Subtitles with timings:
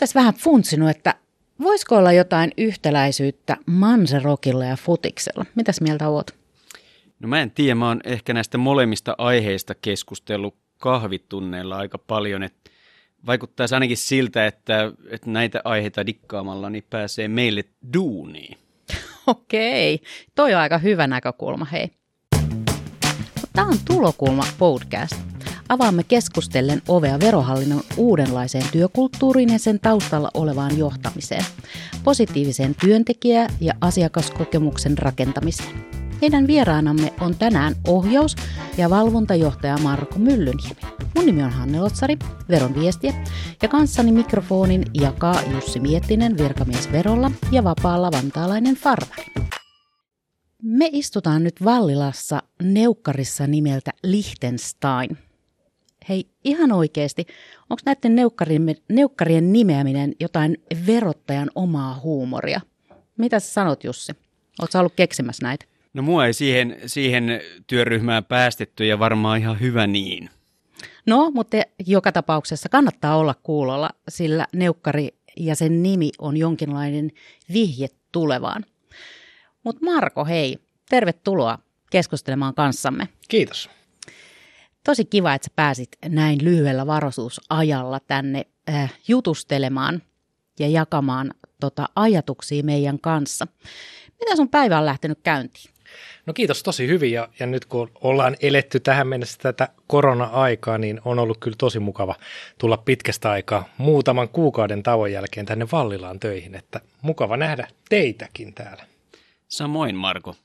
[0.00, 1.14] tässä vähän funtsinut, että
[1.62, 5.46] voisiko olla jotain yhtäläisyyttä manserokilla ja futiksella?
[5.54, 6.30] Mitäs mieltä oot?
[7.20, 12.70] No mä en tiedä, mä oon ehkä näistä molemmista aiheista keskustellut kahvitunneilla aika paljon, että
[13.26, 17.64] vaikuttaisi ainakin siltä, että, että näitä aiheita dikkaamalla niin pääsee meille
[17.94, 18.58] duuniin.
[19.26, 20.00] Okei,
[20.34, 21.90] toi on aika hyvä näkökulma, hei.
[23.52, 25.39] Tämä on Tulokulma podcast.
[25.70, 31.44] Avaamme keskustellen ovea verohallinnon uudenlaiseen työkulttuuriin ja sen taustalla olevaan johtamiseen,
[32.04, 35.84] positiiviseen työntekijä- ja asiakaskokemuksen rakentamiseen.
[36.20, 38.36] Meidän vieraanamme on tänään ohjaus-
[38.78, 40.80] ja valvontajohtaja Marko Myllyniemi.
[41.14, 43.14] Mun nimi on Hanne Lotsari, veron viestiä,
[43.62, 49.24] ja kanssani mikrofonin jakaa Jussi Miettinen, virkamies verolla ja vapaalla vantaalainen farmari.
[50.62, 55.29] Me istutaan nyt Vallilassa neukkarissa nimeltä Liechtenstein.
[56.10, 57.26] Hei, ihan oikeasti,
[57.70, 62.60] onko näiden neukkarien, neukkarien nimeäminen jotain verottajan omaa huumoria?
[63.16, 64.12] Mitä sä sanot, Jussi?
[64.60, 65.64] Oletko ollut keksimässä näitä?
[65.94, 70.30] No mua ei siihen, siihen työryhmään päästetty ja varmaan ihan hyvä niin.
[71.06, 77.10] No, mutta joka tapauksessa kannattaa olla kuulolla, sillä neukkari ja sen nimi on jonkinlainen
[77.52, 78.64] vihje tulevaan.
[79.64, 81.58] Mutta Marko, hei, tervetuloa
[81.90, 83.08] keskustelemaan kanssamme.
[83.28, 83.70] Kiitos.
[84.84, 90.02] Tosi kiva, että sä pääsit näin lyhyellä varoisuusajalla tänne äh, jutustelemaan
[90.58, 93.46] ja jakamaan tota, ajatuksia meidän kanssa.
[94.20, 95.70] Mitä sun päivä on lähtenyt käyntiin?
[96.26, 101.00] No kiitos tosi hyvin ja, ja nyt kun ollaan eletty tähän mennessä tätä korona-aikaa, niin
[101.04, 102.14] on ollut kyllä tosi mukava
[102.58, 108.84] tulla pitkästä aikaa muutaman kuukauden tauon jälkeen tänne Vallilaan töihin, että mukava nähdä teitäkin täällä.
[109.48, 110.36] Samoin Marko.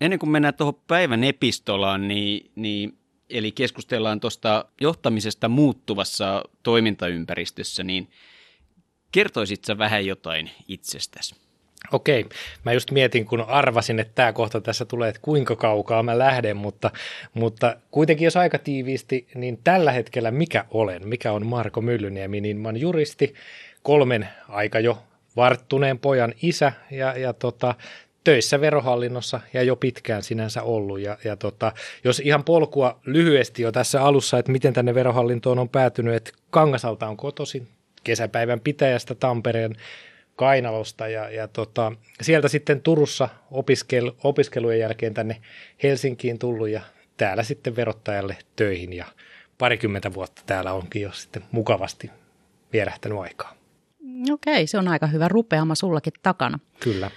[0.00, 2.98] Ennen kuin mennään tuohon päivän epistolaan, niin, niin
[3.32, 8.08] eli keskustellaan tuosta johtamisesta muuttuvassa toimintaympäristössä, niin
[9.12, 11.34] kertoisitko vähän jotain itsestäsi?
[11.92, 12.26] Okei,
[12.64, 16.56] mä just mietin, kun arvasin, että tämä kohta tässä tulee, että kuinka kaukaa mä lähden,
[16.56, 16.90] mutta,
[17.34, 22.56] mutta kuitenkin jos aika tiiviisti, niin tällä hetkellä mikä olen, mikä on Marko Myllyniemi, niin
[22.56, 23.34] mä oon juristi,
[23.82, 24.98] kolmen aika jo
[25.36, 27.74] varttuneen pojan isä ja, ja tota,
[28.24, 31.00] töissä verohallinnossa ja jo pitkään sinänsä ollut.
[31.00, 31.72] Ja, ja tota,
[32.04, 37.08] jos ihan polkua lyhyesti jo tässä alussa, että miten tänne verohallintoon on päätynyt, että Kangasalta
[37.08, 37.68] on kotoisin,
[38.04, 39.76] kesäpäivän pitäjästä Tampereen
[40.36, 45.36] Kainalosta ja, ja tota, sieltä sitten Turussa opiskel, opiskelujen jälkeen tänne
[45.82, 46.80] Helsinkiin tullut ja
[47.16, 49.06] täällä sitten verottajalle töihin ja
[49.58, 52.10] parikymmentä vuotta täällä onkin jo sitten mukavasti
[52.72, 53.54] vierähtänyt aikaa.
[54.32, 56.58] Okei, se on aika hyvä rupeama sullakin takana.
[56.80, 57.10] Kyllä.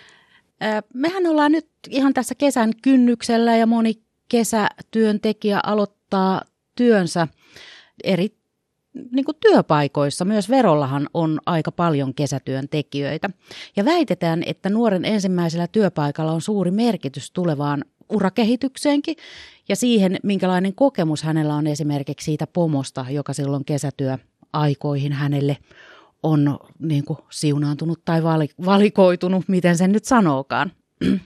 [0.94, 3.94] Mehän ollaan nyt ihan tässä kesän kynnyksellä ja moni
[4.30, 6.42] kesätyöntekijä aloittaa
[6.76, 7.28] työnsä
[8.04, 8.38] eri
[9.12, 13.30] niin kuin työpaikoissa, myös verollahan on aika paljon kesätyöntekijöitä.
[13.76, 19.16] Ja väitetään, että nuoren ensimmäisellä työpaikalla on suuri merkitys tulevaan urakehitykseenkin
[19.70, 25.58] ja siihen, minkälainen kokemus hänellä on esimerkiksi siitä pomosta, joka silloin kesätyöaikoihin hänelle
[26.26, 28.24] on niin kuin siunaantunut tai
[28.66, 30.72] valikoitunut, miten sen nyt sanookaan.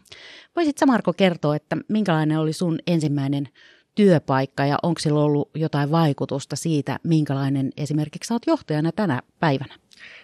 [0.55, 3.49] Voisitko Marko kertoa, että minkälainen oli sun ensimmäinen
[3.95, 9.75] työpaikka ja onko sillä ollut jotain vaikutusta siitä, minkälainen esimerkiksi oot johtajana tänä päivänä?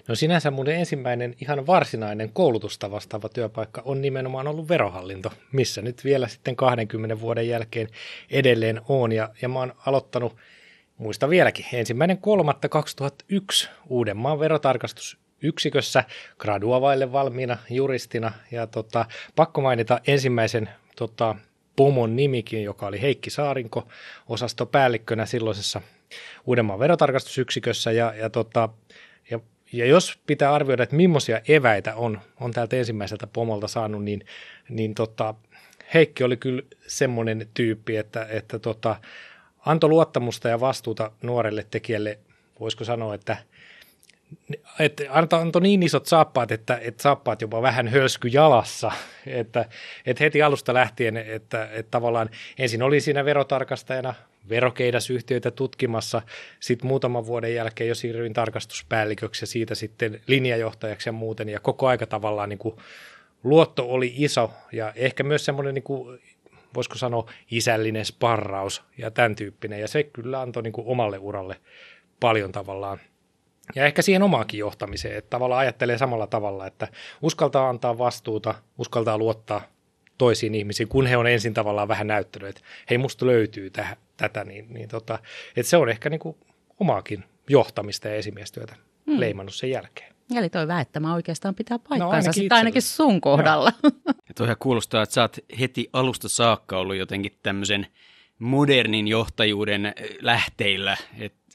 [0.08, 6.04] No sinänsä mun ensimmäinen ihan varsinainen koulutusta vastaava työpaikka on nimenomaan ollut verohallinto, missä nyt
[6.04, 7.88] vielä sitten 20 vuoden jälkeen
[8.32, 9.12] edelleen on.
[9.12, 10.36] Ja, ja mä oon aloittanut,
[10.98, 16.04] muista vieläkin, ensimmäinen kolmatta 2001 Uudenmaan verotarkastusyksikössä
[16.38, 18.32] graduavaille valmiina juristina.
[18.52, 19.06] Ja tota,
[19.36, 21.36] pakko mainita ensimmäisen tota,
[21.76, 23.88] pomon nimikin, joka oli Heikki Saarinko,
[24.30, 25.82] osastopäällikkönä silloisessa
[26.46, 27.92] Uudenmaan verotarkastusyksikössä.
[27.92, 28.70] Ja, ja, tota,
[29.32, 29.40] ja,
[29.72, 34.26] ja jos pitää arvioida, että millaisia eväitä on, on täältä ensimmäiseltä pomolta saanut, niin,
[34.70, 35.34] niin tota,
[35.94, 38.96] Heikki oli kyllä semmoinen tyyppi, että, että tota,
[39.66, 42.20] antoi luottamusta ja vastuuta nuorelle tekijälle,
[42.60, 43.38] voisiko sanoa, että–
[44.80, 48.92] että antoi niin isot saappaat, että, että saappaat jopa vähän hölsky jalassa,
[49.28, 49.66] että,
[50.06, 52.30] että heti alusta lähtien, että, että tavallaan
[52.60, 54.14] ensin oli siinä verotarkastajana
[54.50, 56.22] verokeidasyhtiöitä tutkimassa,
[56.60, 61.88] sitten muutaman vuoden jälkeen jo siirryin tarkastuspäälliköksi ja siitä sitten linjajohtajaksi ja muuten, ja koko
[61.88, 62.76] aika tavallaan niin kuin
[63.44, 66.20] luotto oli iso ja ehkä myös semmoinen niin kuin
[66.76, 71.56] voisiko sanoa isällinen sparraus ja tämän tyyppinen, ja se kyllä antoi niin kuin omalle uralle
[72.20, 73.00] paljon tavallaan–
[73.76, 76.88] ja ehkä siihen omaakin johtamiseen, että tavallaan ajattelee samalla tavalla, että
[77.22, 79.62] uskaltaa antaa vastuuta, uskaltaa luottaa
[80.18, 84.44] toisiin ihmisiin, kun he on ensin tavallaan vähän näyttänyt, että hei musta löytyy täh, tätä,
[84.44, 85.20] niin, niin tota,
[85.56, 86.38] että se on ehkä niin kuin
[86.80, 88.76] omaakin johtamista ja esimiestyötä
[89.06, 89.20] hmm.
[89.20, 90.15] leimannut sen jälkeen.
[90.36, 93.74] Eli toi väittämä oikeastaan pitää paikkaansa, no ainakin, sitä ainakin sun kohdalla.
[94.06, 97.88] Ja toihan kuulostaa, että sä oot heti alusta saakka ollut jotenkin tämmöisen
[98.40, 101.46] modernin johtajuuden lähteillä, että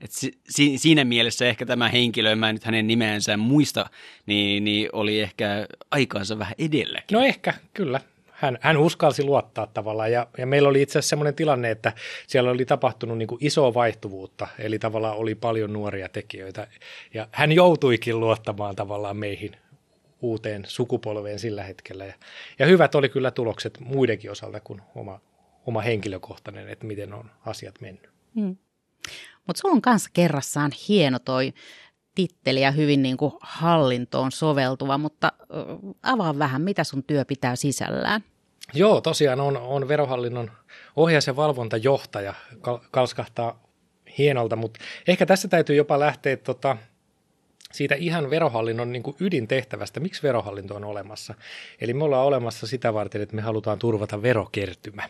[0.00, 3.90] et si, siinä mielessä ehkä tämä henkilö, mä en nyt hänen nimeänsä muista,
[4.26, 7.16] niin, niin oli ehkä aikaansa vähän edelläkin.
[7.16, 8.00] No ehkä, kyllä.
[8.38, 11.92] Hän, hän uskalsi luottaa tavallaan ja, ja meillä oli itse asiassa sellainen tilanne, että
[12.26, 16.66] siellä oli tapahtunut niin kuin isoa vaihtuvuutta, eli tavallaan oli paljon nuoria tekijöitä
[17.14, 19.56] ja hän joutuikin luottamaan tavallaan meihin
[20.20, 22.04] uuteen sukupolveen sillä hetkellä.
[22.04, 22.14] Ja,
[22.58, 25.20] ja hyvät oli kyllä tulokset muidenkin osalta kuin oma,
[25.66, 28.10] oma henkilökohtainen, että miten on asiat mennyt.
[28.34, 28.56] Hmm.
[29.46, 31.52] Mutta sulla on kanssa kerrassaan hieno toi
[32.18, 35.32] titteli ja hyvin niin kuin hallintoon soveltuva, mutta
[36.02, 38.24] avaa vähän, mitä sun työ pitää sisällään.
[38.74, 40.50] Joo, tosiaan on, on verohallinnon
[40.96, 42.34] ohjaus- ja valvontajohtaja,
[42.90, 43.62] kalskahtaa
[44.18, 46.76] hienolta, mutta ehkä tässä täytyy jopa lähteä tota,
[47.72, 51.34] siitä ihan verohallinnon niin ydintehtävästä, miksi verohallinto on olemassa.
[51.80, 55.08] Eli me ollaan olemassa sitä varten, että me halutaan turvata verokertymä.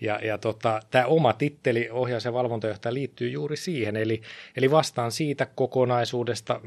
[0.00, 3.96] Ja, ja tota, tämä oma titteli, ohjaus- ja valvontajohtaja, liittyy juuri siihen.
[3.96, 4.22] Eli,
[4.56, 6.60] eli vastaan siitä kokonaisuudesta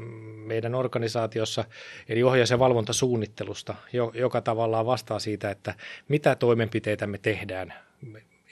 [0.46, 1.64] meidän organisaatiossa,
[2.08, 3.74] eli ohjaus- ja valvontasuunnittelusta,
[4.14, 5.74] joka tavallaan vastaa siitä, että
[6.08, 7.74] mitä toimenpiteitä me tehdään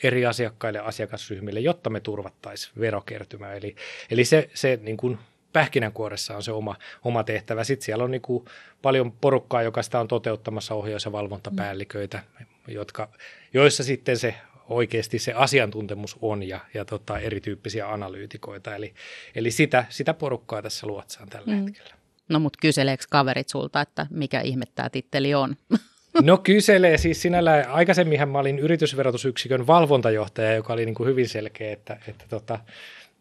[0.02, 3.52] eri asiakkaille ja asiakasryhmille, jotta me turvattaisiin verokertymä.
[3.52, 3.76] Eli,
[4.10, 5.18] eli se, se niin kuin
[5.52, 7.64] pähkinänkuoressa on se oma, oma tehtävä.
[7.64, 8.44] Sitten siellä on niin kuin
[8.82, 12.22] paljon porukkaa, joka sitä on toteuttamassa ohjaus- ja valvontapäälliköitä,
[12.68, 13.08] jotka,
[13.54, 14.34] joissa sitten se
[14.68, 18.76] oikeasti se asiantuntemus on ja, ja tota, erityyppisiä analyytikoita.
[18.76, 18.94] Eli,
[19.34, 21.64] eli sitä, sitä porukkaa tässä luotsaan tällä mm.
[21.64, 21.94] hetkellä.
[22.28, 25.56] No mutta kyseleekö kaverit sulta, että mikä ihme tämä titteli on?
[26.22, 27.70] No kyselee siis sinällään.
[27.70, 32.58] Aikaisemminhan mä olin yritysverotusyksikön valvontajohtaja, joka oli niin kuin hyvin selkeä, että, että tota,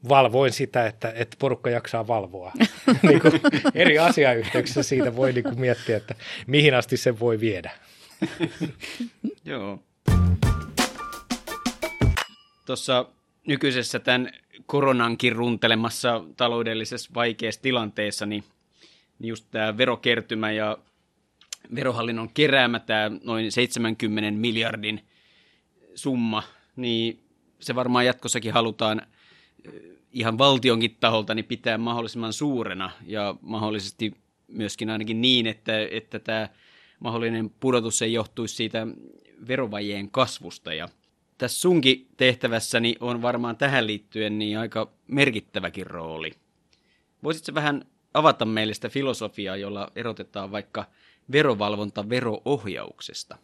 [0.10, 2.52] valvoin sitä, että, että porukka jaksaa valvoa.
[3.08, 3.34] niin kuin
[3.76, 6.16] eri asiayhteyksissä siitä voi niin kuin miettiä, että
[6.48, 7.72] mihin asti sen voi viedä.
[9.46, 9.80] Joo.
[12.66, 13.06] Tuossa
[13.48, 14.32] nykyisessä tämän
[14.66, 18.44] koronankin runtelemassa taloudellisessa vaikeassa tilanteessa, niin,
[19.20, 20.78] niin just tämä verokertymä ja
[21.76, 25.06] verohallinnon keräämä tämä noin 70 miljardin
[25.96, 26.44] summa,
[26.76, 27.24] niin
[27.60, 29.02] se varmaan jatkossakin halutaan
[30.12, 34.14] ihan valtionkin taholta niin pitää mahdollisimman suurena ja mahdollisesti
[34.48, 36.50] myöskin ainakin niin, että, että tämä
[37.00, 38.88] mahdollinen pudotus ei johtuisi siitä
[39.48, 40.74] verovajeen kasvusta.
[40.74, 40.90] Ja
[41.38, 46.32] tässä sunkin tehtävässäni on varmaan tähän liittyen niin aika merkittäväkin rooli.
[47.24, 50.86] Voisitko vähän avata meille sitä filosofiaa, jolla erotetaan vaikka
[51.32, 53.38] verovalvonta veroohjauksesta?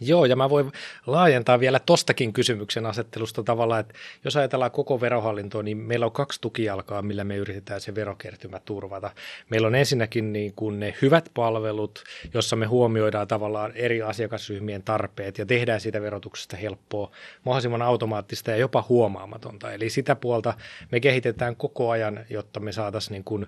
[0.00, 0.72] Joo, ja mä voin
[1.06, 3.94] laajentaa vielä tostakin kysymyksen asettelusta tavallaan, että
[4.24, 9.10] jos ajatellaan koko verohallintoa, niin meillä on kaksi tukijalkaa, millä me yritetään se verokertymä turvata.
[9.50, 12.04] Meillä on ensinnäkin niin kuin ne hyvät palvelut,
[12.34, 17.10] jossa me huomioidaan tavallaan eri asiakasryhmien tarpeet ja tehdään siitä verotuksesta helppoa,
[17.44, 19.72] mahdollisimman automaattista ja jopa huomaamatonta.
[19.72, 20.54] Eli sitä puolta
[20.92, 23.46] me kehitetään koko ajan, jotta me saataisiin niin kuin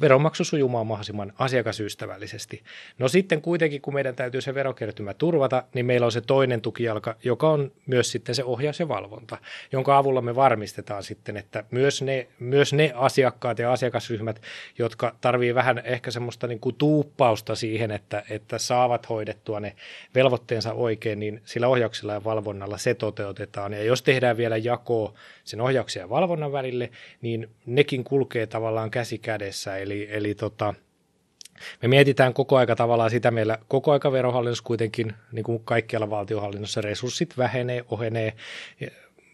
[0.00, 2.62] veronmaksu sujumaan mahdollisimman asiakasystävällisesti.
[2.98, 7.16] No sitten kuitenkin, kun meidän täytyy se verokertymä turvata, niin meillä on se toinen tukijalka,
[7.24, 9.38] joka on myös sitten se ohjaus ja valvonta,
[9.72, 14.42] jonka avulla me varmistetaan sitten, että myös ne, myös ne asiakkaat ja asiakasryhmät,
[14.78, 19.76] jotka tarvii vähän ehkä semmoista niin kuin tuuppausta siihen, että, että saavat hoidettua ne
[20.14, 23.72] velvoitteensa oikein, niin sillä ohjauksella ja valvonnalla se toteutetaan.
[23.72, 26.90] Ja jos tehdään vielä jakoa sen ohjauksen ja valvonnan välille,
[27.22, 29.76] niin nekin kulkee tavallaan käsi kädessä.
[29.82, 30.74] Eli, eli tota,
[31.82, 36.80] me mietitään koko aika tavallaan sitä, meillä koko aika verohallinnossa kuitenkin, niin kuin kaikkialla valtiohallinnossa,
[36.80, 38.32] resurssit vähenee, ohenee,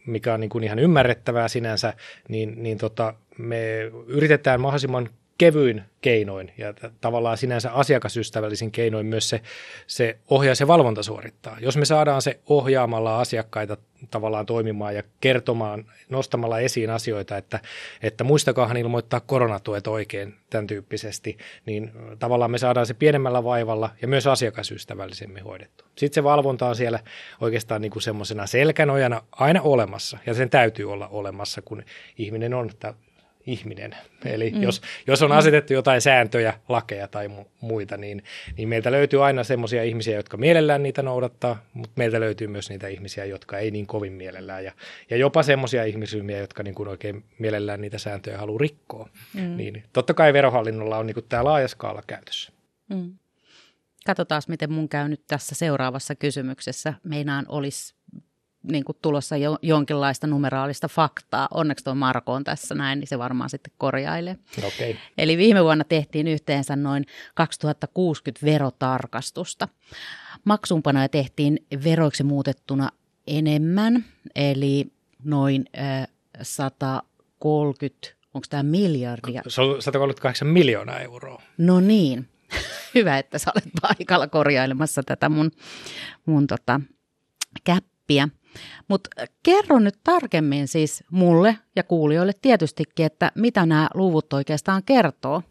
[0.07, 1.95] mikä on niin kuin ihan ymmärrettävää sinänsä,
[2.29, 9.41] niin, niin tota, me yritetään mahdollisimman kevyin keinoin ja tavallaan sinänsä asiakasystävällisin keinoin myös se,
[9.87, 11.57] se ohjaus ja valvonta suorittaa.
[11.61, 13.77] Jos me saadaan se ohjaamalla asiakkaita
[14.11, 17.61] tavallaan toimimaan ja kertomaan, nostamalla esiin asioita, että,
[18.03, 24.09] että muistakaahan ilmoittaa koronatuet oikein tämän tyyppisesti, niin tavallaan me saadaan se pienemmällä vaivalla ja
[24.09, 25.85] myös asiakasystävällisemmin hoidettu.
[25.97, 26.99] Sitten se valvonta on siellä
[27.41, 31.83] oikeastaan niin kuin semmoisena selkänojana aina olemassa ja sen täytyy olla olemassa, kun
[32.19, 32.71] ihminen on
[33.47, 33.97] ihminen.
[34.25, 34.63] Eli mm.
[34.63, 38.23] jos, jos on asetettu jotain sääntöjä, lakeja tai mu- muita, niin,
[38.57, 42.89] niin meiltä löytyy aina semmoisia ihmisiä, jotka mielellään niitä noudattaa, mutta meiltä löytyy myös niitä
[42.89, 44.65] ihmisiä, jotka ei niin kovin mielellään.
[44.65, 44.73] Ja,
[45.11, 49.09] ja jopa semmoisia ihmisryhmiä, jotka niin kuin oikein mielellään niitä sääntöjä haluaa rikkoa.
[49.35, 49.57] Mm.
[49.57, 52.53] Niin totta kai verohallinnolla on niin kuin tämä laaja skaala käytössä.
[52.89, 53.15] Mm.
[54.07, 56.95] Katsotaan, miten mun käy nyt tässä seuraavassa kysymyksessä.
[57.03, 57.96] Meinaan olisi
[58.71, 61.49] niin kuin tulossa jo, jonkinlaista numeraalista faktaa.
[61.55, 64.37] Onneksi tuo Marko on tässä näin, niin se varmaan sitten korjailee.
[64.59, 64.95] Okay.
[65.19, 69.69] Eli viime vuonna tehtiin yhteensä noin 2060 verotarkastusta.
[70.45, 72.89] Maksuunpanoja tehtiin veroiksi muutettuna
[73.27, 74.05] enemmän,
[74.35, 74.87] eli
[75.25, 76.09] noin äh,
[76.43, 79.43] 130, onko tämä miljardia?
[79.49, 81.43] Se on 138 miljoonaa euroa.
[81.59, 82.29] No niin,
[82.95, 85.51] hyvä, että sä olet paikalla korjailemassa tätä mun,
[86.27, 86.81] mun tota,
[88.07, 88.29] käppiä.
[88.89, 89.11] Mutta
[89.43, 95.43] kerro nyt tarkemmin siis mulle ja kuulijoille tietystikin, että mitä nämä luvut oikeastaan kertoo.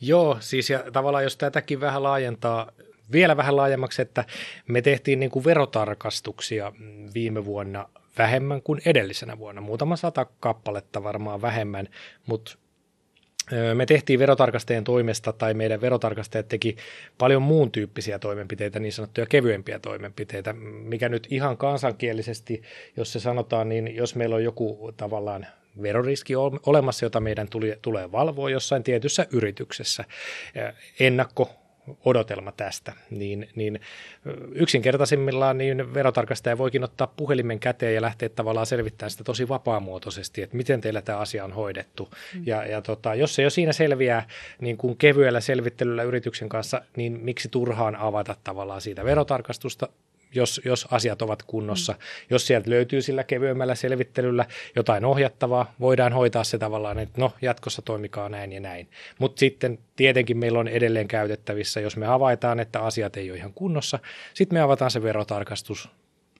[0.00, 2.72] Joo, siis ja tavallaan jos tätäkin vähän laajentaa
[3.12, 4.24] vielä vähän laajemmaksi, että
[4.68, 6.72] me tehtiin niin kuin verotarkastuksia
[7.14, 9.60] viime vuonna vähemmän kuin edellisenä vuonna.
[9.60, 11.88] Muutama sata kappaletta varmaan vähemmän,
[12.26, 12.58] mutta
[13.74, 16.76] me tehtiin verotarkastajien toimesta tai meidän verotarkastajat teki
[17.18, 22.62] paljon muun tyyppisiä toimenpiteitä, niin sanottuja kevyempiä toimenpiteitä, mikä nyt ihan kansankielisesti,
[22.96, 25.46] jos se sanotaan, niin jos meillä on joku tavallaan
[25.82, 26.32] veroriski
[26.66, 27.48] olemassa, jota meidän
[27.82, 30.04] tulee valvoa jossain tietyssä yrityksessä,
[31.00, 31.65] ennakko
[32.04, 33.80] odotelma tästä, niin, niin
[34.52, 40.56] yksinkertaisimmillaan niin verotarkastaja voikin ottaa puhelimen käteen ja lähteä tavallaan selvittämään sitä tosi vapaamuotoisesti, että
[40.56, 42.10] miten teillä tämä asia on hoidettu.
[42.34, 42.42] Mm.
[42.46, 44.26] Ja, ja tota, jos se jo siinä selviää
[44.60, 49.88] niin kuin kevyellä selvittelyllä yrityksen kanssa, niin miksi turhaan avata tavallaan siitä verotarkastusta
[50.36, 51.92] jos, jos asiat ovat kunnossa.
[51.92, 51.98] Mm.
[52.30, 54.44] Jos sieltä löytyy sillä kevyemmällä selvittelyllä
[54.76, 58.88] jotain ohjattavaa, voidaan hoitaa se tavallaan, että no jatkossa toimikaa näin ja näin.
[59.18, 63.52] Mutta sitten tietenkin meillä on edelleen käytettävissä, jos me havaitaan, että asiat ei ole ihan
[63.52, 63.98] kunnossa,
[64.34, 65.88] sitten me avataan se verotarkastus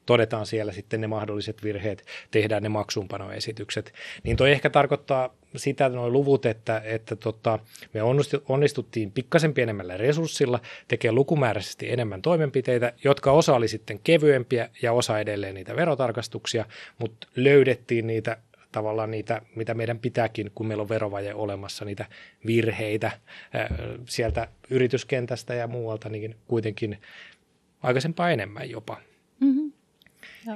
[0.07, 3.93] todetaan siellä sitten ne mahdolliset virheet, tehdään ne maksuunpanoesitykset.
[4.23, 7.59] Niin toi ehkä tarkoittaa sitä nuo luvut, että, että tota,
[7.95, 8.01] me
[8.49, 15.19] onnistuttiin pikkasen pienemmällä resurssilla tekemään lukumääräisesti enemmän toimenpiteitä, jotka osa oli sitten kevyempiä ja osa
[15.19, 16.65] edelleen niitä verotarkastuksia,
[16.99, 18.37] mutta löydettiin niitä
[18.73, 22.07] tavallaan niitä, mitä meidän pitääkin, kun meillä on verovaje olemassa, niitä
[22.47, 23.11] virheitä
[24.09, 26.99] sieltä yrityskentästä ja muualta, niin kuitenkin
[27.83, 29.01] aikaisempaa enemmän jopa.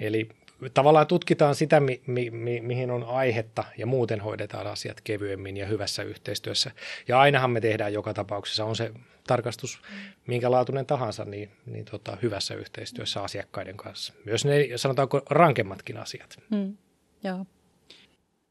[0.00, 0.28] Eli
[0.75, 5.66] tavallaan tutkitaan sitä, mi, mi, mi, mihin on aihetta ja muuten hoidetaan asiat kevyemmin ja
[5.66, 6.70] hyvässä yhteistyössä.
[7.09, 8.92] Ja ainahan me tehdään joka tapauksessa, on se
[9.26, 9.80] tarkastus
[10.26, 14.12] minkä laatuinen tahansa, niin, niin tota, hyvässä yhteistyössä asiakkaiden kanssa.
[14.25, 16.37] Myös ne, sanotaanko, rankemmatkin asiat.
[16.50, 16.76] Mm,
[17.25, 17.47] joo.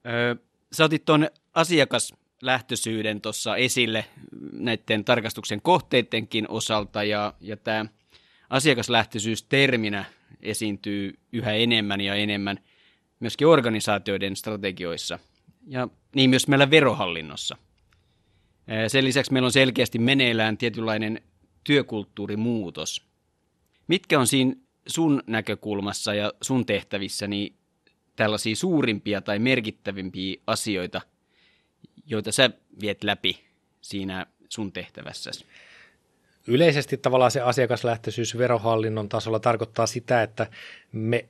[0.07, 0.35] Öö,
[0.71, 4.05] sä otit tuon asiakaslähtöisyyden tuossa esille
[4.51, 7.85] näiden tarkastuksen kohteidenkin osalta, ja, ja tämä
[8.49, 10.05] asiakaslähtöisyys terminä
[10.41, 12.59] esiintyy yhä enemmän ja enemmän
[13.19, 15.19] myöskin organisaatioiden strategioissa
[15.67, 17.57] ja niin myös meillä verohallinnossa.
[18.87, 21.21] Sen lisäksi meillä on selkeästi meneillään tietynlainen
[21.63, 23.05] työkulttuurimuutos.
[23.87, 24.55] Mitkä on siinä
[24.87, 27.53] sun näkökulmassa ja sun tehtävissäni
[28.15, 31.01] tällaisia suurimpia tai merkittävimpiä asioita,
[32.05, 32.49] joita sä
[32.81, 33.39] viet läpi
[33.81, 35.45] siinä sun tehtävässäsi?
[36.49, 40.47] Yleisesti tavallaan se asiakaslähtöisyys verohallinnon tasolla tarkoittaa sitä, että
[40.91, 41.25] me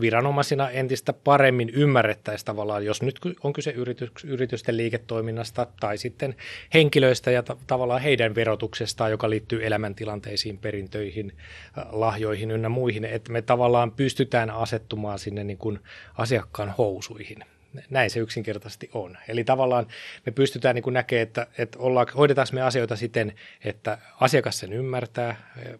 [0.00, 6.34] viranomaisina entistä paremmin ymmärrettäisiin tavallaan, jos nyt on kyse yritys, yritysten liiketoiminnasta tai sitten
[6.74, 11.32] henkilöistä ja ta- tavallaan heidän verotuksestaan, joka liittyy elämäntilanteisiin, perintöihin,
[11.78, 15.78] äh, lahjoihin ynnä muihin, että me tavallaan pystytään asettumaan sinne niin kuin
[16.18, 17.44] asiakkaan housuihin
[17.90, 19.18] näin se yksinkertaisesti on.
[19.28, 19.86] Eli tavallaan
[20.26, 25.36] me pystytään niin näkemään, että, että ollaan, hoidetaanko me asioita siten, että asiakas sen ymmärtää.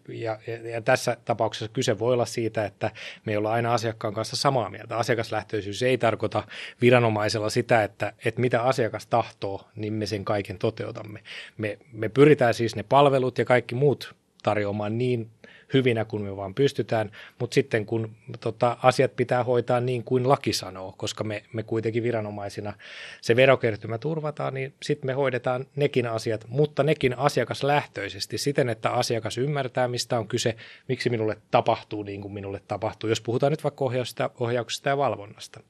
[0.09, 2.91] Ja, ja, ja tässä tapauksessa kyse voi olla siitä, että
[3.25, 4.97] me ei olla aina asiakkaan kanssa samaa mieltä.
[4.97, 6.45] Asiakaslähtöisyys ei tarkoita
[6.81, 11.23] viranomaisella sitä, että, että mitä asiakas tahtoo, niin me sen kaiken toteutamme.
[11.59, 15.31] Me, me pyritään siis ne palvelut ja kaikki muut tarjoamaan niin
[15.73, 20.53] hyvinä kuin me vaan pystytään, mutta sitten kun tota, asiat pitää hoitaa niin kuin laki
[20.53, 22.73] sanoo, koska me, me kuitenkin viranomaisina
[23.21, 29.39] se verokertymä turvataan, niin sitten me hoidetaan nekin asiat, mutta nekin asiakaslähtöisesti siten, että asiakas
[29.39, 30.57] ymmärtää, mistä on kyse,
[30.89, 35.61] miksi minulle tapahtuu niin kuin minulle tapahtuu, jos puhutaan nyt vaikka ohjauksesta, ohjauksesta ja valvonnasta.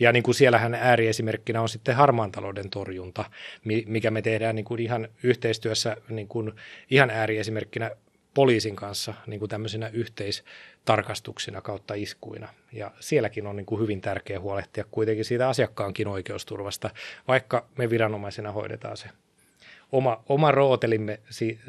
[0.00, 3.24] Ja niin kuin siellähän ääriesimerkkinä on sitten harmaan talouden torjunta,
[3.86, 6.52] mikä me tehdään niin kuin ihan yhteistyössä niin kuin
[6.90, 7.90] ihan ääriesimerkkinä
[8.34, 12.48] poliisin kanssa niin kuin tämmöisinä yhteistarkastuksina kautta iskuina.
[12.72, 16.90] Ja sielläkin on niin kuin hyvin tärkeä huolehtia kuitenkin siitä asiakkaankin oikeusturvasta,
[17.28, 19.08] vaikka me viranomaisena hoidetaan se
[19.92, 21.20] oma, oma rootelimme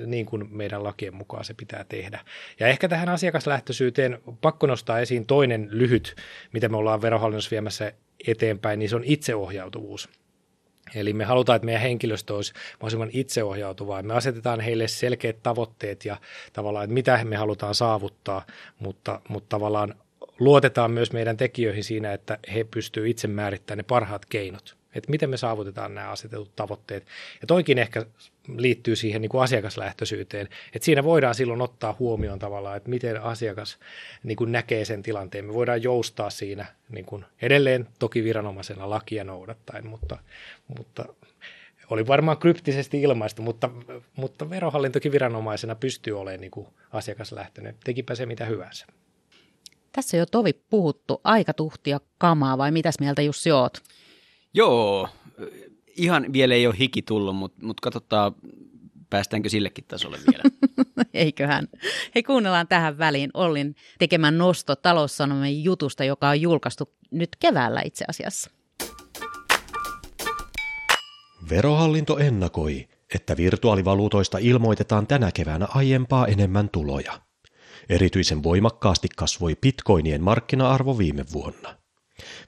[0.05, 2.19] niin kuin meidän lakien mukaan se pitää tehdä.
[2.59, 6.15] Ja ehkä tähän asiakaslähtöisyyteen pakko nostaa esiin toinen lyhyt,
[6.53, 7.93] mitä me ollaan verohallinnossa viemässä
[8.27, 10.09] eteenpäin, niin se on itseohjautuvuus.
[10.95, 14.03] Eli me halutaan, että meidän henkilöstö olisi mahdollisimman itseohjautuvaa.
[14.03, 16.17] Me asetetaan heille selkeät tavoitteet ja
[16.53, 18.45] tavallaan, että mitä me halutaan saavuttaa,
[18.79, 19.95] mutta, mutta tavallaan
[20.39, 24.77] luotetaan myös meidän tekijöihin siinä, että he pystyvät itse määrittämään ne parhaat keinot.
[24.95, 27.07] Että miten me saavutetaan nämä asetetut tavoitteet.
[27.41, 28.05] Ja toikin ehkä
[28.47, 33.79] liittyy siihen niin kuin asiakaslähtöisyyteen, että siinä voidaan silloin ottaa huomioon tavallaan, että miten asiakas
[34.23, 35.45] niin kuin näkee sen tilanteen.
[35.45, 40.17] Me voidaan joustaa siinä niin kuin edelleen toki viranomaisena lakia noudattaen, mutta,
[40.77, 41.05] mutta
[41.89, 43.69] oli varmaan kryptisesti ilmaistu, mutta,
[44.15, 48.85] mutta verohallintokin viranomaisena pystyy olemaan niin kuin asiakaslähtöinen, tekipä se mitä hyvänsä.
[49.91, 53.77] Tässä jo tovi puhuttu aika tuhtia kamaa vai mitäs mieltä Jussi oot?
[54.53, 55.09] Joo,
[55.97, 58.35] ihan vielä ei ole hiki tullut, mutta, mutta katsotaan,
[59.09, 60.43] päästäänkö sillekin tasolle vielä.
[61.13, 61.67] Eiköhän.
[62.15, 68.05] Hei, kuunnellaan tähän väliin Ollin tekemän nosto taloussanomien jutusta, joka on julkaistu nyt keväällä itse
[68.07, 68.51] asiassa.
[71.49, 77.21] Verohallinto ennakoi, että virtuaalivaluutoista ilmoitetaan tänä keväänä aiempaa enemmän tuloja.
[77.89, 81.80] Erityisen voimakkaasti kasvoi bitcoinien markkina-arvo viime vuonna.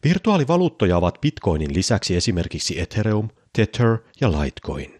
[0.03, 4.97] Virtuaalivaluuttoja ovat bitcoinin lisäksi esimerkiksi Ethereum, Tether ja Litecoin.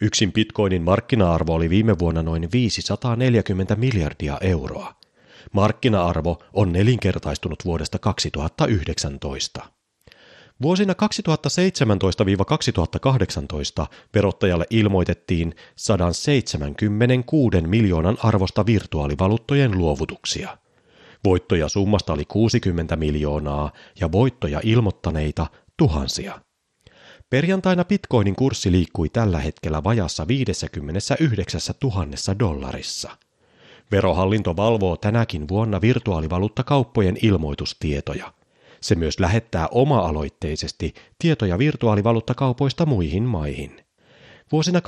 [0.00, 4.94] Yksin bitcoinin markkina-arvo oli viime vuonna noin 540 miljardia euroa.
[5.52, 9.62] Markkina-arvo on nelinkertaistunut vuodesta 2019.
[10.62, 10.94] Vuosina
[13.82, 20.58] 2017-2018 verottajalle ilmoitettiin 176 miljoonan arvosta virtuaalivaluuttojen luovutuksia.
[21.24, 25.46] Voittoja summasta oli 60 miljoonaa ja voittoja ilmoittaneita
[25.76, 26.40] tuhansia.
[27.30, 32.06] Perjantaina bitcoinin kurssi liikkui tällä hetkellä vajassa 59 000
[32.38, 33.10] dollarissa.
[33.92, 38.32] Verohallinto valvoo tänäkin vuonna virtuaalivaluuttakauppojen ilmoitustietoja–
[38.80, 43.84] se myös lähettää oma-aloitteisesti tietoja virtuaalivaluuttakaupoista muihin maihin.
[44.52, 44.80] Vuosina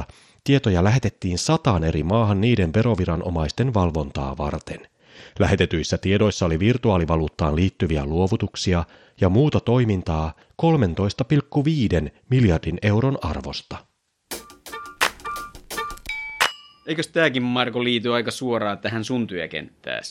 [0.00, 0.02] 2018-2019
[0.44, 4.80] tietoja lähetettiin sataan eri maahan niiden veroviranomaisten valvontaa varten.
[5.38, 8.84] Lähetetyissä tiedoissa oli virtuaalivaluuttaan liittyviä luovutuksia
[9.20, 10.32] ja muuta toimintaa
[10.62, 13.76] 13,5 miljardin euron arvosta.
[16.86, 20.02] Eikös tämäkin, Marko, liity aika suoraan tähän sun työkenttään?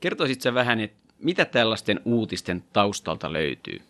[0.00, 3.80] Kertoisit sä vähän, että mitä tällaisten uutisten taustalta löytyy?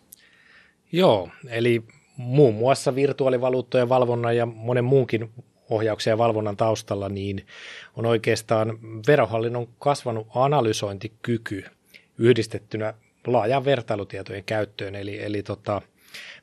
[0.91, 1.83] Joo, eli
[2.21, 5.31] muun muassa virtuaalivaluuttojen valvonnan ja monen muunkin
[5.69, 7.45] ohjauksen ja valvonnan taustalla, niin
[7.95, 11.63] on oikeastaan verohallinnon kasvanut analysointikyky
[12.17, 12.93] yhdistettynä
[13.27, 14.95] laajan vertailutietojen käyttöön.
[14.95, 15.81] Eli, eli tota,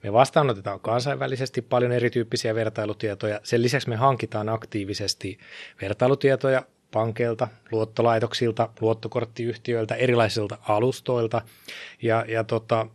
[0.02, 3.40] me vastaanotetaan kansainvälisesti paljon erityyppisiä vertailutietoja.
[3.42, 5.38] Sen lisäksi me hankitaan aktiivisesti
[5.82, 6.62] vertailutietoja
[6.92, 11.42] pankeilta, luottolaitoksilta, luottokorttiyhtiöiltä, erilaisilta alustoilta.
[12.02, 12.86] Ja, ja tota,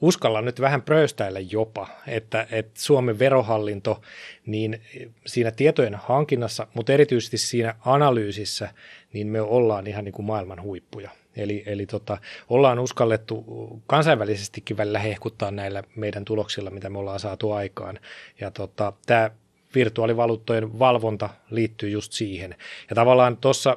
[0.00, 4.02] uskallan nyt vähän pröystäillä jopa, että, että Suomen verohallinto
[4.46, 4.80] niin
[5.26, 8.68] siinä tietojen hankinnassa, mutta erityisesti siinä analyysissä,
[9.12, 11.10] niin me ollaan ihan niin kuin maailman huippuja.
[11.36, 13.44] Eli, eli tota, ollaan uskallettu
[13.86, 18.00] kansainvälisestikin välillä hehkuttaa näillä meidän tuloksilla, mitä me ollaan saatu aikaan.
[18.40, 19.30] Ja tota, tämä
[19.74, 22.54] virtuaalivaluuttojen valvonta liittyy just siihen.
[22.90, 23.76] Ja tavallaan tuossa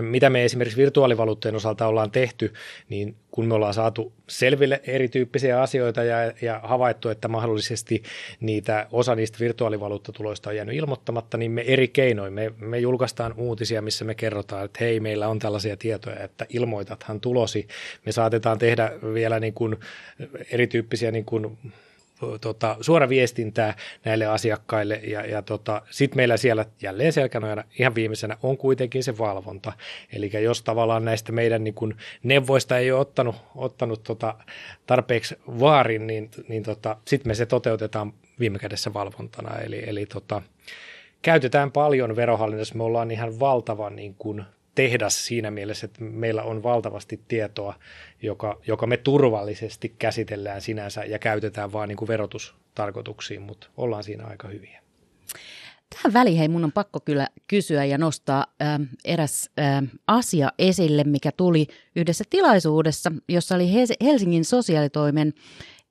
[0.00, 2.52] mitä me esimerkiksi virtuaalivaluuttojen osalta ollaan tehty,
[2.88, 8.02] niin kun me ollaan saatu selville erityyppisiä asioita ja, ja havaittu, että mahdollisesti
[8.40, 13.82] niitä, osa niistä virtuaalivaluuttatuloista on jäänyt ilmoittamatta, niin me eri keinoin, me, me julkaistaan uutisia,
[13.82, 17.68] missä me kerrotaan, että hei, meillä on tällaisia tietoja, että ilmoitathan tulosi.
[18.06, 19.76] Me saatetaan tehdä vielä niin kuin
[20.50, 21.58] erityyppisiä niin kuin
[22.40, 28.36] tota, suora viestintää näille asiakkaille ja, ja tota, sitten meillä siellä jälleen selkänojana ihan viimeisenä
[28.42, 29.72] on kuitenkin se valvonta.
[30.12, 34.34] Eli jos tavallaan näistä meidän niin kun neuvoista ei ole ottanut, ottanut tota,
[34.86, 39.58] tarpeeksi vaarin, niin, niin tota, sitten me se toteutetaan viime kädessä valvontana.
[39.58, 40.42] Eli, eli tota,
[41.22, 46.62] käytetään paljon verohallinnossa, me ollaan ihan valtavan niin kun, tehdas siinä mielessä, että meillä on
[46.62, 47.74] valtavasti tietoa,
[48.22, 54.24] joka, joka me turvallisesti käsitellään sinänsä ja käytetään vain niin kuin verotustarkoituksiin, mutta ollaan siinä
[54.24, 54.82] aika hyviä.
[55.94, 61.04] Tähän väliin hei, mun on pakko kyllä kysyä ja nostaa äh, eräs äh, asia esille,
[61.04, 65.32] mikä tuli yhdessä tilaisuudessa, jossa oli Helsingin sosiaalitoimen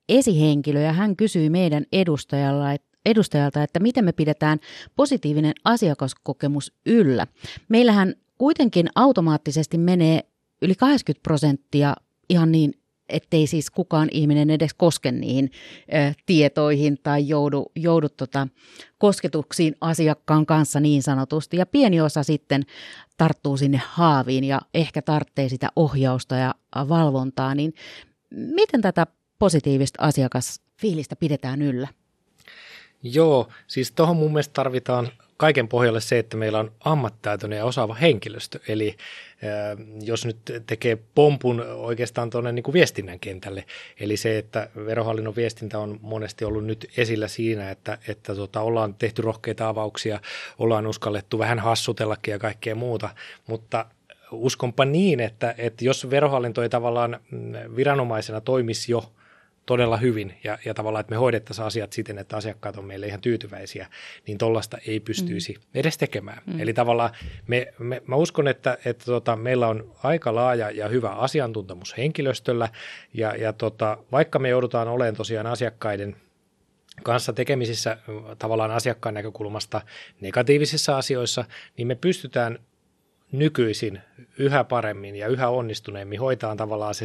[0.08, 4.58] esihenkilö ja hän kysyi meidän edustajalla, että edustajalta, että miten me pidetään
[4.96, 7.26] positiivinen asiakaskokemus yllä.
[7.68, 10.20] Meillähän kuitenkin automaattisesti menee
[10.62, 11.94] yli 80 prosenttia
[12.28, 12.74] ihan niin,
[13.08, 15.50] ettei siis kukaan ihminen edes koske niihin
[15.94, 18.48] ö, tietoihin tai joudu, joudu tota,
[18.98, 21.56] kosketuksiin asiakkaan kanssa niin sanotusti.
[21.56, 22.62] Ja pieni osa sitten
[23.16, 26.54] tarttuu sinne haaviin ja ehkä tarvitsee sitä ohjausta ja
[26.88, 27.54] valvontaa.
[27.54, 27.74] Niin
[28.30, 29.06] miten tätä
[29.38, 31.88] positiivista asiakasfiilistä pidetään yllä?
[33.02, 35.08] Joo, siis tuohon mun mielestä tarvitaan
[35.42, 38.58] kaiken pohjalle se, että meillä on ammattitaitoinen ja osaava henkilöstö.
[38.68, 38.96] Eli
[40.02, 43.64] jos nyt tekee pompun oikeastaan tuonne niin kuin viestinnän kentälle,
[44.00, 48.94] eli se, että verohallinnon viestintä on monesti ollut nyt esillä siinä, että, että tota, ollaan
[48.94, 50.20] tehty rohkeita avauksia,
[50.58, 53.08] ollaan uskallettu vähän hassutellakin ja kaikkea muuta,
[53.46, 53.86] mutta
[54.30, 59.12] uskonpa niin, että, että jos verohallinto ei tavallaan mm, viranomaisena toimisi jo
[59.66, 63.20] todella hyvin ja, ja tavallaan, että me hoidettaisiin asiat siten, että asiakkaat on meille ihan
[63.20, 63.86] tyytyväisiä,
[64.26, 65.80] niin tollasta ei pystyisi mm.
[65.80, 66.42] edes tekemään.
[66.46, 66.60] Mm.
[66.60, 67.10] Eli tavallaan
[67.46, 72.68] me, me, mä uskon, että, että tota, meillä on aika laaja ja hyvä asiantuntemus henkilöstöllä
[73.14, 76.16] ja, ja tota, vaikka me joudutaan olemaan tosiaan asiakkaiden
[77.02, 77.96] kanssa tekemisissä
[78.38, 79.80] tavallaan asiakkaan näkökulmasta
[80.20, 81.44] negatiivisissa asioissa,
[81.76, 82.58] niin me pystytään
[83.32, 84.00] nykyisin
[84.38, 87.04] yhä paremmin ja yhä onnistuneemmin hoitaa tavallaan se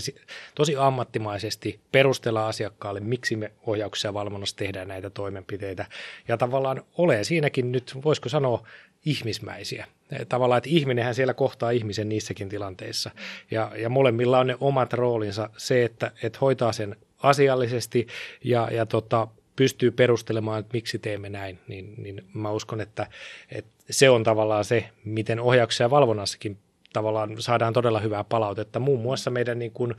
[0.56, 5.86] tosi ammattimaisesti perustella asiakkaalle, miksi me ohjauksessa ja valvonnassa tehdään näitä toimenpiteitä.
[6.28, 8.64] Ja tavallaan ole siinäkin nyt, voisiko sanoa,
[9.06, 9.86] ihmismäisiä.
[10.30, 13.12] Tavallaan, että ihminenhän siellä kohtaa ihmisen niissäkin tilanteissa.
[13.52, 15.50] Ja, ja molemmilla on ne omat roolinsa.
[15.58, 18.08] Se, että, että hoitaa sen asiallisesti
[18.44, 23.08] ja, ja tota, pystyy perustelemaan, että miksi teemme näin, niin, niin mä uskon, että,
[23.52, 26.58] että se on tavallaan se, miten ohjauksessa ja valvonnassakin
[26.94, 28.80] tavallaan saadaan todella hyvää palautetta.
[28.80, 29.96] Muun muassa meidän niin kuin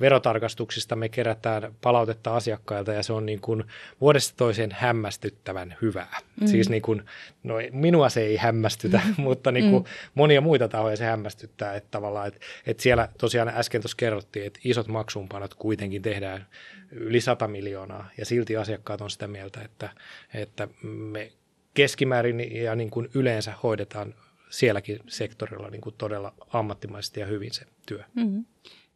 [0.00, 3.64] verotarkastuksista me kerätään palautetta asiakkailta ja se on niin kuin
[4.00, 6.18] vuodesta toiseen hämmästyttävän hyvää.
[6.40, 6.46] Mm.
[6.46, 7.02] Siis niin kuin,
[7.42, 9.14] no minua se ei hämmästytä, mm.
[9.24, 9.88] mutta niin kuin mm.
[10.14, 14.60] monia muita tahoja se hämmästyttää, että tavallaan, että, että siellä tosiaan äsken tuossa kerrottiin, että
[14.64, 16.46] isot maksuunpanot kuitenkin tehdään
[16.90, 19.90] yli 100 miljoonaa ja silti asiakkaat on sitä mieltä, että,
[20.34, 21.32] että me
[21.74, 24.14] keskimäärin ja niin kuin yleensä hoidetaan
[24.50, 28.04] sielläkin sektorilla niin kuin todella ammattimaisesti ja hyvin se työ.
[28.14, 28.44] Mm-hmm.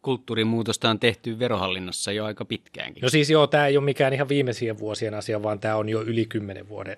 [0.01, 3.01] Kulttuurimuutosta on tehty verohallinnossa jo aika pitkäänkin.
[3.01, 6.01] No siis joo, tämä ei ole mikään ihan viimeisien vuosien asia, vaan tämä on jo
[6.01, 6.97] yli kymmenen vuoden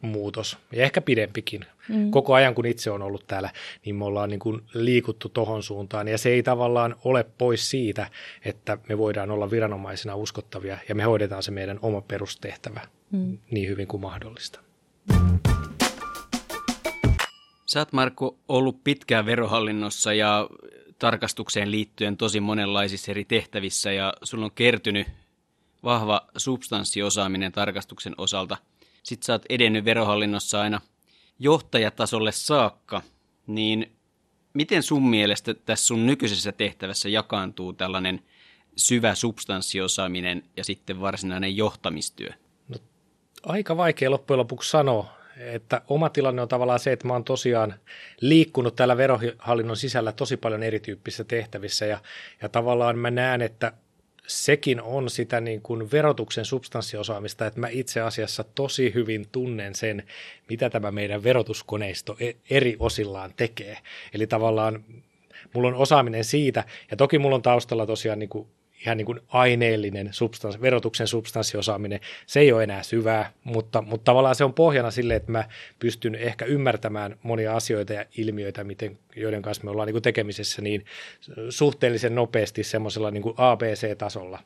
[0.00, 1.64] muutos ja ehkä pidempikin.
[1.88, 2.10] Mm.
[2.10, 3.50] Koko ajan kun itse on ollut täällä,
[3.84, 8.06] niin me ollaan niin kuin liikuttu tohon suuntaan ja se ei tavallaan ole pois siitä,
[8.44, 13.38] että me voidaan olla viranomaisina uskottavia ja me hoidetaan se meidän oma perustehtävä mm.
[13.50, 14.60] niin hyvin kuin mahdollista.
[17.66, 20.48] Sä oot Markku ollut pitkään verohallinnossa ja
[20.98, 25.06] tarkastukseen liittyen tosi monenlaisissa eri tehtävissä ja sulla on kertynyt
[25.84, 28.56] vahva substanssiosaaminen tarkastuksen osalta.
[29.02, 30.80] Sitten sä oot edennyt verohallinnossa aina
[31.38, 33.02] johtajatasolle saakka,
[33.46, 33.96] niin
[34.54, 38.22] miten sun mielestä tässä sun nykyisessä tehtävässä jakaantuu tällainen
[38.76, 42.30] syvä substanssiosaaminen ja sitten varsinainen johtamistyö?
[42.68, 42.76] No,
[43.42, 47.74] aika vaikea loppujen lopuksi sanoa että oma tilanne on tavallaan se, että mä oon tosiaan
[48.20, 51.98] liikkunut täällä verohallinnon sisällä tosi paljon erityyppisissä tehtävissä ja,
[52.42, 53.72] ja tavallaan mä näen, että
[54.26, 60.02] sekin on sitä niin kuin verotuksen substanssiosaamista, että mä itse asiassa tosi hyvin tunnen sen,
[60.48, 63.78] mitä tämä meidän verotuskoneisto e-, eri osillaan tekee.
[64.14, 64.84] Eli tavallaan
[65.52, 68.48] mulla on osaaminen siitä, ja toki mulla on taustalla tosiaan niin kuin
[68.86, 74.34] ihan niin kuin aineellinen substans, verotuksen substanssiosaaminen, se ei ole enää syvää, mutta, mutta tavallaan
[74.34, 75.44] se on pohjana sille, että mä
[75.78, 80.62] pystyn ehkä ymmärtämään monia asioita ja ilmiöitä, miten, joiden kanssa me ollaan niin kuin tekemisessä
[80.62, 80.84] niin
[81.50, 84.38] suhteellisen nopeasti semmoisella niin ABC-tasolla.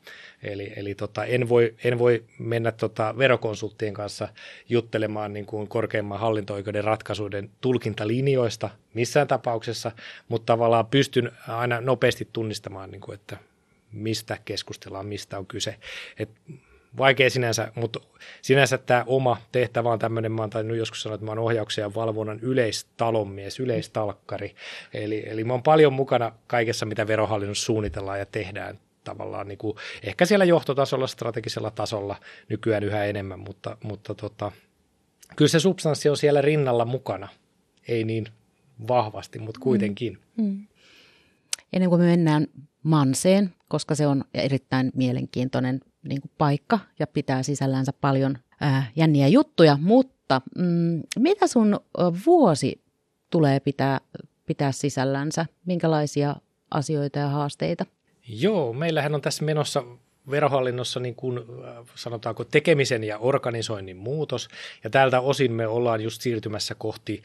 [0.42, 4.28] Eli, eli tota, en, voi, en voi mennä tota verokonsulttien kanssa
[4.68, 9.92] juttelemaan niin kuin korkeimman hallinto-oikeuden ratkaisuiden tulkintalinjoista missään tapauksessa,
[10.28, 13.49] mutta tavallaan pystyn aina nopeasti tunnistamaan, niin kuin, että
[13.92, 15.76] mistä keskustellaan, mistä on kyse.
[16.18, 16.30] Et
[16.98, 18.00] vaikea sinänsä, mutta
[18.42, 21.94] sinänsä tämä oma tehtävä on tämmöinen, mä oon joskus sanoa, että mä oon ohjauksen ja
[21.94, 24.54] valvonnan yleistalonmies, yleistalkkari.
[24.94, 29.76] Eli, eli mä oon paljon mukana kaikessa, mitä verohallinnossa suunnitellaan ja tehdään tavallaan niin kuin,
[30.02, 32.16] ehkä siellä johtotasolla, strategisella tasolla
[32.48, 34.52] nykyään yhä enemmän, mutta, mutta tota,
[35.36, 37.28] kyllä se substanssi on siellä rinnalla mukana.
[37.88, 38.26] Ei niin
[38.88, 40.18] vahvasti, mutta kuitenkin.
[40.36, 40.44] Mm.
[40.44, 40.66] Mm.
[41.72, 42.46] Ennen kuin me mennään
[42.82, 49.28] Manseen, koska se on erittäin mielenkiintoinen niin kuin paikka ja pitää sisällänsä paljon ää, jänniä
[49.28, 51.80] juttuja, mutta mm, mitä sun
[52.26, 52.84] vuosi
[53.30, 54.00] tulee pitää,
[54.46, 55.46] pitää sisällänsä?
[55.66, 56.36] Minkälaisia
[56.70, 57.86] asioita ja haasteita?
[58.28, 59.84] Joo, meillähän on tässä menossa
[60.30, 61.40] verohallinnossa niin kuin,
[61.94, 64.48] sanotaanko tekemisen ja organisoinnin muutos,
[64.84, 67.22] ja tältä osin me ollaan just siirtymässä kohti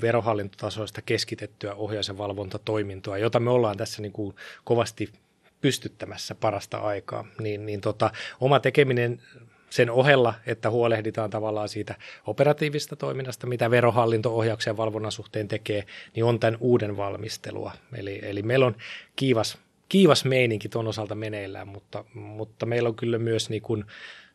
[0.00, 5.12] verohallintotasoista keskitettyä ohjaus- ja valvontatoimintoa, jota me ollaan tässä niin kuin kovasti
[5.60, 9.22] pystyttämässä parasta aikaa, niin, niin tota, oma tekeminen
[9.70, 11.94] sen ohella, että huolehditaan tavallaan siitä
[12.26, 17.72] operatiivista toiminnasta, mitä verohallinto ohjauksen ja valvonnan suhteen tekee, niin on tämän uuden valmistelua.
[17.94, 18.76] Eli, eli meillä on
[19.16, 23.84] kiivas, kiivas meininki tuon osalta meneillään, mutta, mutta meillä on kyllä myös niin kuin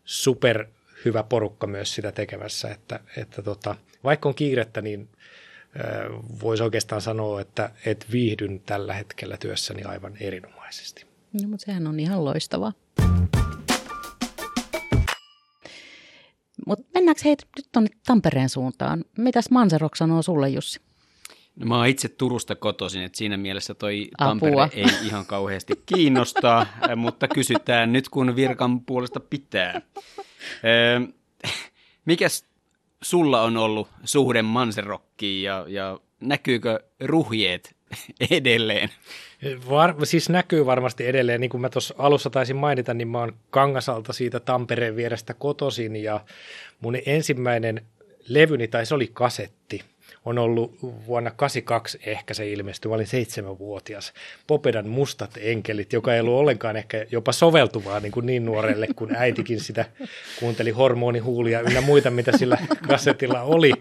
[0.06, 0.66] super
[1.06, 5.10] hyvä porukka myös sitä tekemässä, että, että tota, vaikka on kiirettä, niin
[6.42, 11.06] voisi oikeastaan sanoa, että, että viihdyn tällä hetkellä työssäni aivan erinomaisesti.
[11.42, 12.74] No, mutta sehän on ihan loistavaa.
[16.68, 19.06] Mutta mennäänkö hei nyt tuonne Tampereen suuntaan?
[19.18, 20.80] Mitäs Manserok sanoo sulle, Jussi?
[21.56, 24.70] No, mä oon itse Turusta kotoisin, että siinä mielessä toi Tampere Apua.
[24.74, 29.82] ei ihan kauheasti kiinnostaa, mutta kysytään nyt kun virkan puolesta pitää.
[32.06, 32.46] Mikäs
[33.04, 37.76] sulla on ollut suhde Manserokkiin ja, ja näkyykö ruhjeet
[38.32, 38.90] edelleen?
[39.70, 43.34] Var, siis näkyy varmasti edelleen, niin kuin mä tuossa alussa taisin mainita, niin mä oon
[43.50, 46.20] Kangasalta siitä Tampereen vierestä kotosin ja
[46.80, 47.86] mun ensimmäinen
[48.28, 49.82] levyni, tai se oli kasetti–
[50.26, 54.14] ollut vuonna 82 ehkä se ilmestyi, mä olin seitsemänvuotias,
[54.48, 59.16] Popedan mustat enkelit, joka ei ollut ollenkaan ehkä jopa soveltuvaa niin, kuin niin nuorelle, kun
[59.16, 59.86] äitikin sitä
[60.40, 63.74] kuunteli hormonihuulia ynnä muita, mitä sillä kasetilla oli.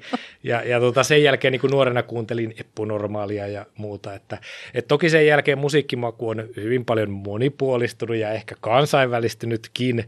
[0.42, 4.14] Ja, ja tota, sen jälkeen niin kuin nuorena kuuntelin eppunormaalia ja muuta.
[4.14, 4.38] Että,
[4.74, 10.04] et toki sen jälkeen musiikkimaku on hyvin paljon monipuolistunut ja ehkä kansainvälistynytkin,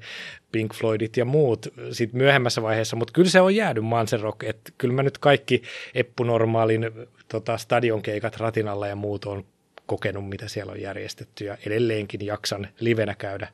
[0.53, 4.73] Pink Floydit ja muut sit myöhemmässä vaiheessa, mutta kyllä se on jäänyt Mansen Rock, että
[4.79, 5.63] kyllä mä nyt kaikki
[5.95, 6.91] Eppu-normaalin
[7.29, 9.45] tota, stadionkeikat Ratinalla ja muut on
[9.87, 13.49] kokenut, mitä siellä on järjestetty ja edelleenkin jaksan livenä käydä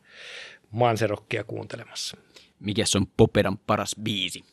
[0.71, 2.17] Manserokkia kuuntelemassa.
[2.61, 4.45] Mikäs on Popedan paras biisi?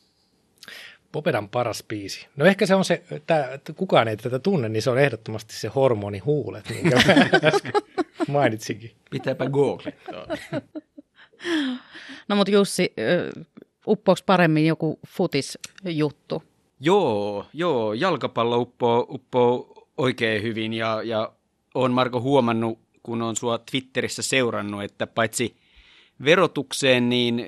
[1.12, 2.26] Popedan paras biisi.
[2.36, 5.68] No ehkä se on se, että kukaan ei tätä tunne, niin se on ehdottomasti se
[5.68, 7.12] hormonihuulet, minkä mä
[7.48, 7.72] äsken
[8.28, 8.92] mainitsinkin.
[9.10, 10.26] Pitääpä googlettaa.
[12.28, 12.92] No mutta Jussi,
[13.86, 16.42] uppouks paremmin joku futisjuttu?
[16.80, 21.32] Joo, joo, jalkapallo uppoo, uppoo oikein hyvin ja, ja
[21.74, 25.56] on Marko huomannut, kun on sua Twitterissä seurannut, että paitsi
[26.24, 27.46] verotukseen, niin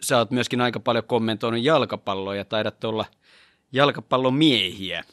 [0.00, 3.04] sä oot myöskin aika paljon kommentoinut jalkapalloa ja taidat olla
[3.72, 5.04] jalkapallomiehiä.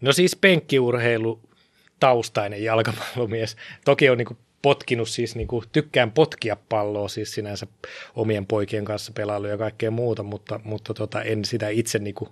[0.00, 1.40] No siis penkkiurheilu
[2.00, 3.56] taustainen jalkapallomies.
[3.84, 7.66] Toki on niin potkinut siis, niin kuin, tykkään potkia palloa siis sinänsä
[8.16, 12.30] omien poikien kanssa pelailu ja kaikkea muuta, mutta, mutta tota, en sitä itse niin kuin,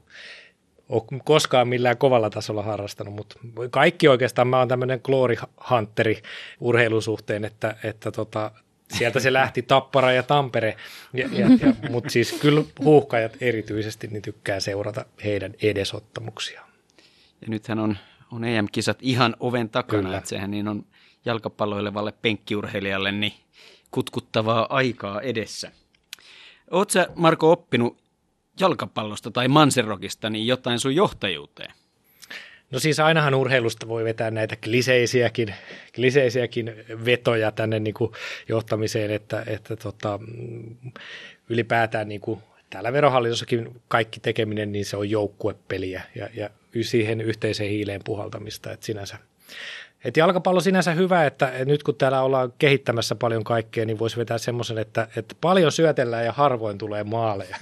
[0.89, 3.37] ole koskaan millään kovalla tasolla harrastanut, mutta
[3.71, 5.37] kaikki oikeastaan mä oon tämmöinen glory
[5.71, 6.23] hunteri
[6.61, 8.51] urheilusuhteen, että, että tota,
[8.93, 10.77] sieltä se lähti Tappara ja Tampere,
[11.13, 16.69] ja, ja, ja, mutta siis kyllä huuhkajat erityisesti niin tykkää seurata heidän edesottamuksiaan.
[17.41, 17.97] Ja nythän on,
[18.33, 20.19] on EM-kisat ihan oven takana, kyllä.
[20.19, 20.85] että sehän niin on
[21.25, 23.35] jalkapalloilevalle penkkiurheilijalle niin
[23.91, 25.71] kutkuttavaa aikaa edessä.
[26.71, 27.97] Oletko Marko oppinut
[28.61, 31.73] jalkapallosta tai Manserokista niin jotain sun johtajuuteen?
[32.71, 35.55] No siis ainahan urheilusta voi vetää näitä kliseisiäkin,
[35.95, 36.73] kliseisiäkin
[37.05, 38.13] vetoja tänne niin kuin
[38.49, 40.21] johtamiseen, että, että tota,
[41.49, 46.51] ylipäätään niin kuin täällä verohallitussakin kaikki tekeminen, niin se on joukkuepeliä ja, ja
[46.83, 49.19] siihen yhteiseen hiileen puhaltamista, että sinänsä
[50.05, 54.39] et jalkapallo sinänsä hyvä, että nyt kun täällä ollaan kehittämässä paljon kaikkea, niin voisi vetää
[54.39, 57.57] semmoisen, että, että paljon syötellään ja harvoin tulee maaleja.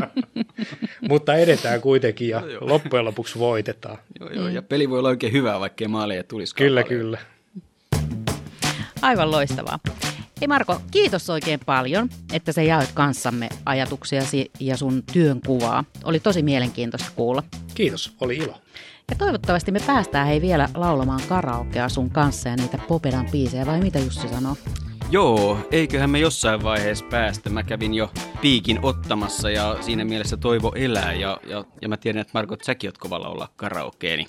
[1.08, 3.98] Mutta edetään kuitenkin ja joo, loppujen lopuksi voitetaan.
[4.20, 6.54] Joo, joo, ja peli voi olla oikein hyvä, vaikkei maaleja tulisi.
[6.54, 7.00] Kyllä, paljon.
[7.00, 7.18] kyllä.
[9.02, 9.78] Aivan loistavaa.
[10.40, 15.84] Hei Marko, kiitos oikein paljon, että sä jaoit kanssamme ajatuksiasi ja sun työn kuvaa.
[16.04, 17.42] Oli tosi mielenkiintoista kuulla.
[17.74, 18.60] Kiitos, oli ilo.
[19.10, 23.80] Ja toivottavasti me päästään hei vielä laulamaan karaokea sun kanssa ja niitä Popedan biisejä, vai
[23.80, 24.56] mitä Jussi sanoo?
[25.10, 27.50] Joo, eiköhän me jossain vaiheessa päästä.
[27.50, 31.12] Mä kävin jo piikin ottamassa ja siinä mielessä toivo elää.
[31.12, 34.28] Ja, ja, ja mä tiedän, että Margot, säkin oot kovalla olla karaokea, niin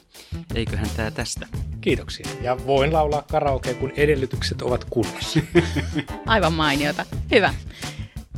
[0.55, 1.47] eiköhän tää tästä.
[1.81, 2.27] Kiitoksia.
[2.41, 5.39] Ja voin laulaa karaokea, kun edellytykset ovat kunnossa.
[6.25, 7.05] Aivan mainiota.
[7.31, 7.53] Hyvä.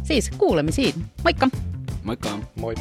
[0.04, 0.94] Siis kuulemisiin.
[1.24, 1.48] Moikka!
[2.04, 2.30] Moikka!
[2.56, 2.76] Moi!